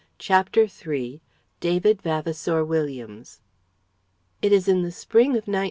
CHAPTER 0.17 0.65
III 0.67 1.21
DAVID 1.59 2.01
VAVASOUR 2.01 2.65
WILLIAMS 2.65 3.39
It 4.41 4.51
is 4.51 4.67
in 4.67 4.81
the 4.81 4.91
spring 4.91 5.33
of 5.37 5.45
1901. 5.47 5.59